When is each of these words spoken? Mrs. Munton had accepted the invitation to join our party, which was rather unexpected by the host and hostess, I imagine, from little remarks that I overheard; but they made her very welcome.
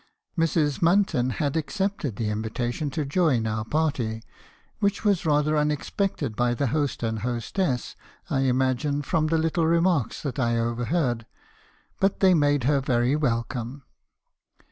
Mrs. 0.35 0.79
Munton 0.81 1.33
had 1.33 1.55
accepted 1.55 2.15
the 2.15 2.29
invitation 2.31 2.89
to 2.89 3.05
join 3.05 3.45
our 3.45 3.63
party, 3.63 4.23
which 4.79 5.05
was 5.05 5.27
rather 5.27 5.55
unexpected 5.55 6.35
by 6.35 6.55
the 6.55 6.65
host 6.73 7.03
and 7.03 7.19
hostess, 7.19 7.95
I 8.27 8.39
imagine, 8.39 9.03
from 9.03 9.27
little 9.27 9.67
remarks 9.67 10.23
that 10.23 10.39
I 10.39 10.57
overheard; 10.57 11.27
but 11.99 12.19
they 12.19 12.33
made 12.33 12.63
her 12.63 12.81
very 12.81 13.15
welcome. 13.15 13.83